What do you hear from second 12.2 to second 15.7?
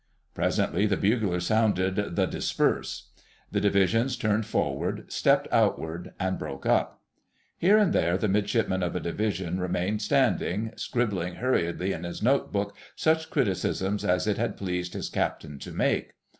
note book such criticisms as it had pleased his Captain